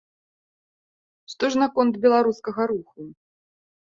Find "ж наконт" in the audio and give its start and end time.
1.55-1.93